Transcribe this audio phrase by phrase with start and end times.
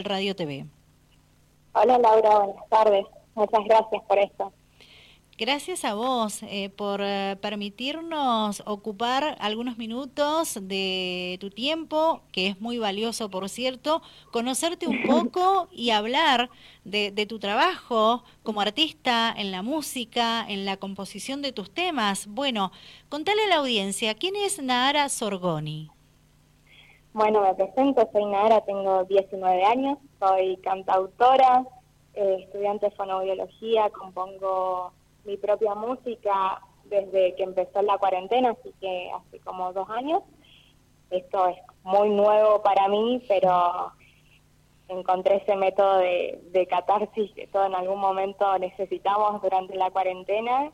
[0.00, 0.66] Radio TV.
[1.72, 3.06] Hola Laura, buenas tardes.
[3.34, 4.52] Muchas gracias por esto.
[5.40, 12.60] Gracias a vos eh, por eh, permitirnos ocupar algunos minutos de tu tiempo, que es
[12.60, 14.02] muy valioso, por cierto,
[14.32, 16.50] conocerte un poco y hablar
[16.84, 22.26] de, de, tu trabajo como artista en la música, en la composición de tus temas.
[22.26, 22.70] Bueno,
[23.08, 25.90] contale a la audiencia, ¿quién es Nahara Sorgoni?
[27.12, 31.66] Bueno, me presento, soy Nara, tengo 19 años, soy cantautora,
[32.14, 34.92] eh, estudiante de fonobiología, compongo
[35.24, 40.22] mi propia música desde que empezó la cuarentena, así que hace como dos años.
[41.10, 43.90] Esto es muy nuevo para mí, pero
[44.86, 50.70] encontré ese método de, de catarsis que todo en algún momento necesitamos durante la cuarentena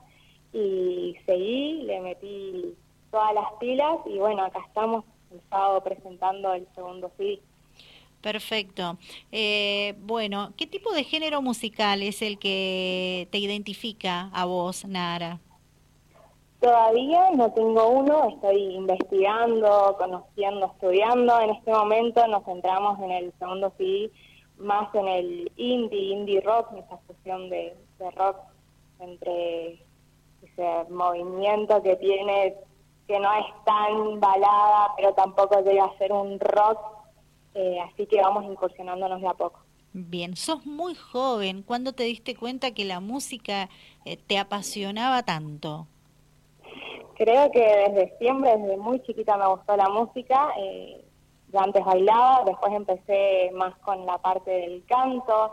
[0.53, 2.77] y seguí, le metí
[3.11, 7.11] todas las pilas y bueno, acá estamos el sábado presentando el segundo.
[8.21, 8.99] Perfecto.
[9.31, 15.39] Eh, bueno, ¿qué tipo de género musical es el que te identifica a vos, Nara?
[16.61, 21.41] Todavía no tengo uno, estoy investigando, conociendo, estudiando.
[21.41, 24.11] En este momento nos centramos en el segundo CD,
[24.59, 28.39] más en el indie, indie rock, esa fusión de, de rock
[29.01, 29.75] entre
[30.43, 32.57] ese movimiento que tiene
[33.07, 36.79] que no es tan balada, pero tampoco debe ser un rock,
[37.55, 39.61] eh, así que vamos incursionándonos de a poco.
[39.99, 41.63] Bien, sos muy joven.
[41.63, 43.71] ¿Cuándo te diste cuenta que la música
[44.05, 45.87] eh, te apasionaba tanto?
[47.15, 50.51] Creo que desde siempre, desde muy chiquita me gustó la música.
[50.59, 51.03] Eh,
[51.51, 55.53] yo antes bailaba, después empecé más con la parte del canto,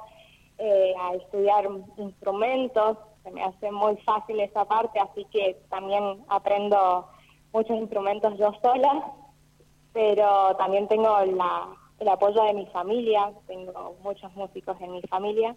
[0.57, 2.97] eh, a estudiar instrumentos.
[3.23, 7.07] Se me hace muy fácil esa parte, así que también aprendo
[7.53, 9.13] muchos instrumentos yo sola,
[9.93, 11.67] pero también tengo la,
[11.99, 15.55] el apoyo de mi familia, tengo muchos músicos en mi familia,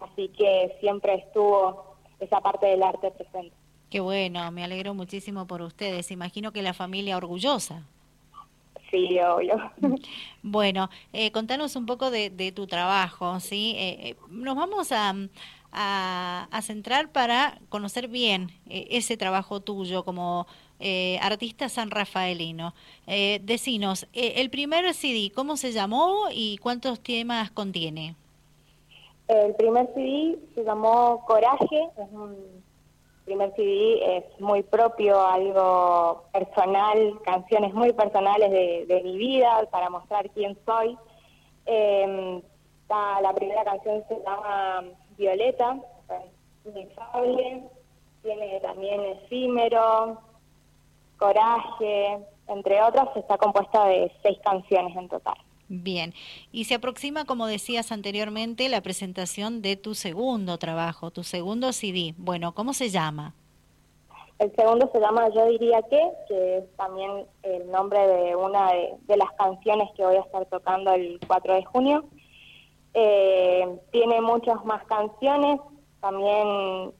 [0.00, 3.54] así que siempre estuvo esa parte del arte presente.
[3.90, 6.10] Qué bueno, me alegro muchísimo por ustedes.
[6.10, 7.84] Imagino que la familia orgullosa.
[8.90, 9.56] Sí, obvio.
[10.42, 13.74] Bueno, eh, contanos un poco de, de tu trabajo, ¿sí?
[13.76, 15.14] Eh, nos vamos a,
[15.72, 20.46] a, a, centrar para conocer bien eh, ese trabajo tuyo como
[20.80, 22.74] eh, artista san rafaelino.
[23.06, 28.14] Eh, decinos, eh, el primer CD, ¿cómo se llamó y cuántos temas contiene?
[29.28, 32.36] El primer CD se llamó Coraje, es un
[33.26, 40.30] primer CD, es muy propio, algo personal, canciones muy personales de, mi vida para mostrar
[40.30, 40.96] quién soy.
[41.66, 42.40] Eh,
[42.88, 44.84] la primera canción se llama
[45.18, 45.78] Violeta,
[46.64, 47.64] inefable,
[48.22, 50.18] tiene también efímero,
[51.18, 55.36] coraje, entre otras, está compuesta de seis canciones en total.
[55.68, 56.14] Bien,
[56.50, 62.14] y se aproxima, como decías anteriormente, la presentación de tu segundo trabajo, tu segundo CD.
[62.16, 63.34] Bueno, ¿cómo se llama?
[64.38, 68.94] El segundo se llama Yo diría que, que es también el nombre de una de,
[69.02, 72.04] de las canciones que voy a estar tocando el 4 de junio.
[72.94, 75.60] Eh, tiene muchas más canciones,
[76.00, 76.92] también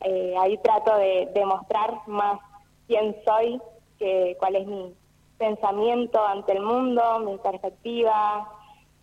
[0.00, 2.40] eh, ahí trato de demostrar más
[2.86, 3.60] quién soy,
[3.98, 4.94] que, cuál es mi
[5.38, 8.50] pensamiento ante el mundo, mi perspectiva,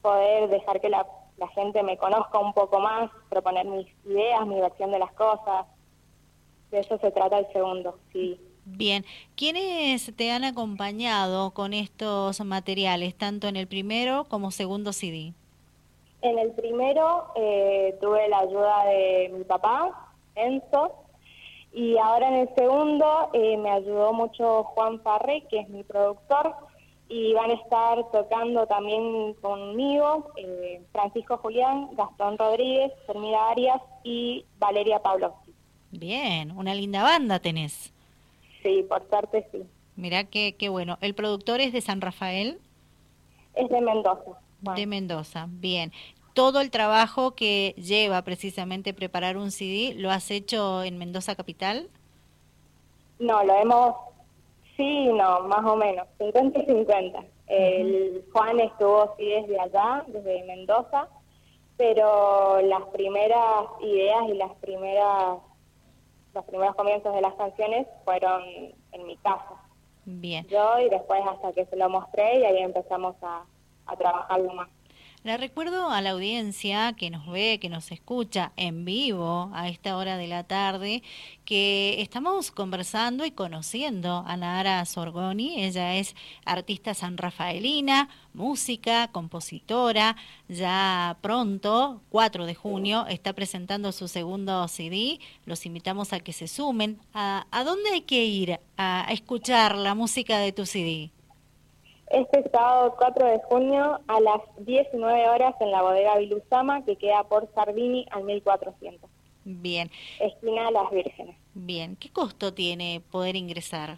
[0.02, 1.06] poder dejar que la,
[1.38, 5.66] la gente me conozca un poco más, proponer mis ideas, mi versión de las cosas.
[6.72, 8.40] De eso se trata el segundo, sí.
[8.66, 9.04] Bien,
[9.36, 15.34] ¿quiénes te han acompañado con estos materiales, tanto en el primero como segundo CD?
[16.22, 21.03] En el primero eh, tuve la ayuda de mi papá, Enzo,
[21.74, 26.56] y ahora en el segundo eh, me ayudó mucho Juan Farré, que es mi productor,
[27.10, 34.46] y van a estar tocando también conmigo eh, Francisco Julián, Gastón Rodríguez, Fermida Arias y
[34.60, 35.54] Valeria Pavlovsky.
[35.92, 37.94] Bien, una linda banda tenés.
[38.62, 39.64] Sí, por suerte sí.
[39.96, 40.98] Mirá qué, qué bueno.
[41.02, 42.60] ¿El productor es de San Rafael?
[43.56, 44.40] Es de Mendoza.
[44.62, 44.80] Bueno.
[44.80, 45.92] De Mendoza, bien.
[46.34, 51.90] Todo el trabajo que lleva precisamente preparar un CD, ¿lo has hecho en Mendoza Capital?
[53.20, 53.96] No, lo hemos,
[54.76, 57.20] sí, no, más o menos, 50 y 50.
[57.20, 57.28] Uh -huh.
[57.48, 61.08] El Juan estuvo sí desde allá, desde Mendoza,
[61.78, 65.38] pero las primeras ideas y las primeras
[66.34, 68.42] los primeros comienzos de las canciones fueron
[68.92, 69.56] en mi casa.
[70.06, 70.46] Bien.
[70.48, 73.44] Yo y después hasta que se lo mostré y ahí empezamos a,
[73.86, 74.70] a trabajarlo más.
[75.24, 79.96] Le recuerdo a la audiencia que nos ve, que nos escucha en vivo a esta
[79.96, 81.02] hora de la tarde,
[81.46, 85.64] que estamos conversando y conociendo a Nara Sorgoni.
[85.64, 90.18] Ella es artista sanrafaelina, música, compositora.
[90.50, 95.22] Ya pronto, 4 de junio, está presentando su segundo CD.
[95.46, 97.00] Los invitamos a que se sumen.
[97.14, 101.12] ¿A, a dónde hay que ir a escuchar la música de tu CD?
[102.14, 107.24] Este sábado 4 de junio a las 19 horas en la bodega Viluzama, que queda
[107.24, 109.10] por Sardini al 1400.
[109.46, 109.90] Bien.
[110.20, 111.36] Esquina Las Vírgenes.
[111.54, 111.96] Bien.
[111.96, 113.98] ¿Qué costo tiene poder ingresar?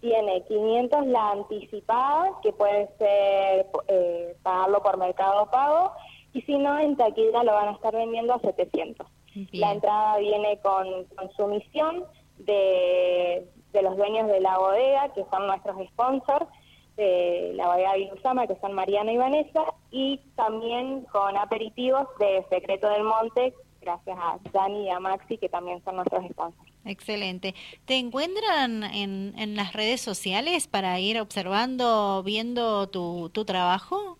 [0.00, 5.92] Tiene 500 la anticipada, que puede ser eh, pagarlo por mercado pago,
[6.32, 9.06] y si no, en taquilla lo van a estar vendiendo a 700.
[9.52, 12.04] La entrada viene con consumición
[12.38, 16.46] de, de los dueños de la bodega, que son nuestros sponsors,
[16.96, 22.44] de la Bahía de Viluzama, que son Mariana y Vanessa, y también con aperitivos de
[22.50, 26.72] Secreto del Monte, gracias a Dani y a Maxi, que también son nuestros sponsors.
[26.84, 27.54] Excelente.
[27.84, 34.18] ¿Te encuentran en, en las redes sociales para ir observando, viendo tu, tu trabajo?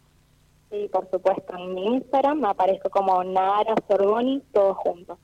[0.70, 1.56] Sí, por supuesto.
[1.56, 5.18] En mi Instagram me aparezco como Nara Sorboni, todos juntos.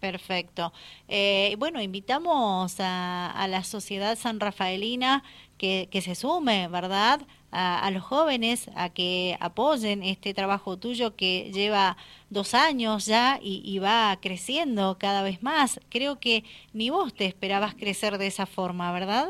[0.00, 0.72] Perfecto.
[1.08, 5.24] Eh, bueno, invitamos a, a, la sociedad san rafaelina
[5.58, 7.20] que, que se sume, ¿verdad?
[7.50, 11.96] A, a, los jóvenes a que apoyen este trabajo tuyo que lleva
[12.30, 15.80] dos años ya y, y, va creciendo cada vez más.
[15.88, 19.28] Creo que ni vos te esperabas crecer de esa forma, ¿verdad?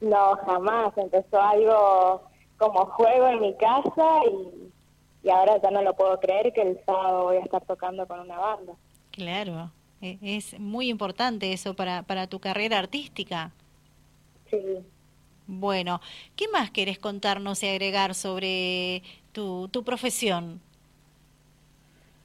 [0.00, 0.96] No, jamás.
[0.96, 2.22] Empezó algo
[2.56, 6.80] como juego en mi casa y, y ahora ya no lo puedo creer que el
[6.84, 8.74] sábado voy a estar tocando con una banda.
[9.10, 13.50] Claro, es muy importante eso para, para tu carrera artística.
[14.50, 14.58] Sí.
[15.46, 16.00] Bueno,
[16.36, 19.02] ¿qué más querés contarnos y agregar sobre
[19.32, 20.60] tu, tu profesión?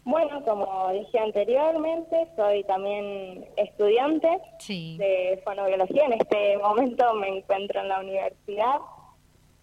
[0.06, 4.28] Bueno, como dije anteriormente, soy también estudiante
[4.60, 4.98] sí.
[4.98, 6.06] de fonobiología.
[6.06, 8.80] En este momento me encuentro en la universidad.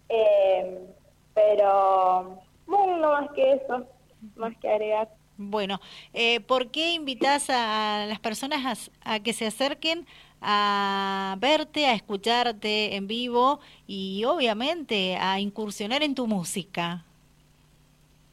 [0.09, 0.79] Eh,
[1.35, 3.85] pero, bueno, no más que eso,
[4.35, 5.07] más que agregar.
[5.49, 5.79] Bueno,
[6.13, 10.05] eh, ¿por qué invitas a las personas a, a, que se acerquen
[10.41, 17.05] a verte, a escucharte en vivo y obviamente a incursionar en tu música?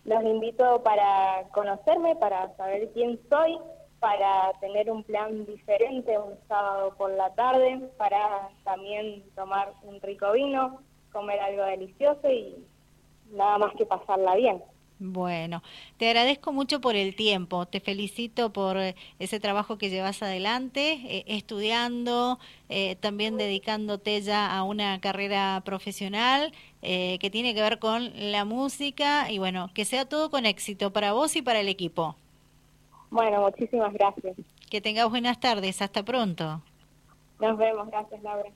[0.05, 3.59] Los invito para conocerme, para saber quién soy,
[4.01, 10.33] para tener un plan diferente un sábado por la tarde, para también tomar un rico
[10.33, 10.81] vino,
[11.13, 12.65] comer algo delicioso y
[13.33, 14.63] nada más que pasarla bien.
[15.01, 15.63] Bueno,
[15.97, 18.77] te agradezco mucho por el tiempo, te felicito por
[19.21, 26.53] ese trabajo que llevas adelante, eh, estudiando, eh, también dedicándote ya a una carrera profesional
[26.83, 30.93] eh, que tiene que ver con la música y bueno, que sea todo con éxito
[30.93, 32.17] para vos y para el equipo.
[33.11, 34.37] Bueno, muchísimas gracias.
[34.69, 36.61] Que tengas buenas tardes, hasta pronto.
[37.39, 38.51] Nos vemos, gracias Laura.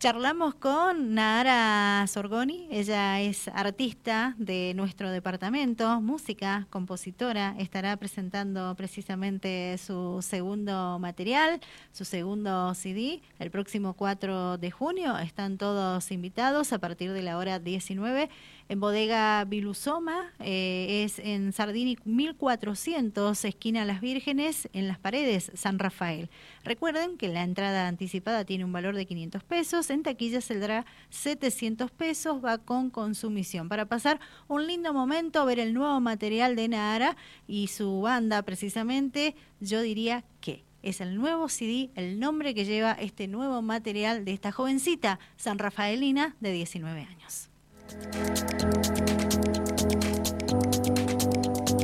[0.00, 9.76] Charlamos con Nara Sorgoni, ella es artista de nuestro departamento, música, compositora, estará presentando precisamente
[9.76, 11.60] su segundo material,
[11.92, 15.18] su segundo CD, el próximo 4 de junio.
[15.18, 18.30] Están todos invitados a partir de la hora 19
[18.70, 25.80] en Bodega Viluzoma, eh, es en Sardini 1400, esquina Las Vírgenes, en las paredes San
[25.80, 26.30] Rafael.
[26.62, 31.90] Recuerden que la entrada anticipada tiene un valor de 500 pesos, en taquilla saldrá 700
[31.90, 33.68] pesos, va con consumición.
[33.68, 37.16] Para pasar un lindo momento, ver el nuevo material de Nara
[37.48, 42.92] y su banda precisamente, yo diría que es el nuevo CD, el nombre que lleva
[42.92, 47.49] este nuevo material de esta jovencita San Rafaelina de 19 años.
[47.90, 48.79] Música